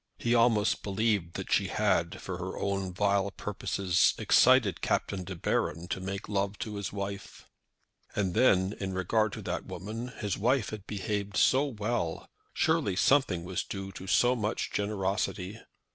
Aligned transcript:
He 0.17 0.33
almost 0.33 0.81
believed 0.81 1.35
that 1.35 1.51
she 1.51 1.67
had 1.67 2.19
for 2.21 2.39
her 2.39 2.57
own 2.57 2.91
vile 2.91 3.29
purposes 3.29 4.15
excited 4.17 4.81
Captain 4.81 5.23
De 5.23 5.35
Baron 5.35 5.87
to 5.89 5.99
make 5.99 6.27
love 6.27 6.57
to 6.57 6.77
his 6.77 6.91
wife. 6.91 7.45
And 8.15 8.33
then, 8.33 8.73
in 8.79 8.93
regard 8.95 9.31
to 9.33 9.43
that 9.43 9.67
woman, 9.67 10.07
his 10.07 10.39
wife 10.39 10.71
had 10.71 10.87
behaved 10.87 11.37
so 11.37 11.65
well! 11.65 12.27
Surely 12.51 12.95
something 12.95 13.43
was 13.43 13.63
due 13.63 13.91
to 13.91 14.07
so 14.07 14.35
much 14.35 14.71
generosity. 14.71 15.59